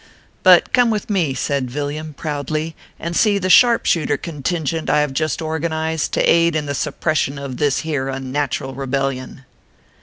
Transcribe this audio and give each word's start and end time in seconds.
But 0.41 0.73
come 0.73 0.89
with 0.89 1.11
me," 1.11 1.35
said 1.35 1.69
Villiam, 1.69 2.15
proudly," 2.15 2.75
and 2.99 3.15
see 3.15 3.37
the 3.37 3.51
sharp 3.51 3.85
shooter 3.85 4.17
contingent 4.17 4.89
I 4.89 5.01
have 5.01 5.13
just 5.13 5.43
organized 5.43 6.11
to 6.13 6.23
aid 6.23 6.55
in 6.55 6.65
the 6.65 6.73
suppression 6.73 7.37
of 7.37 7.57
this 7.57 7.81
here 7.81 8.09
unnatural 8.09 8.73
rebellion." 8.73 9.45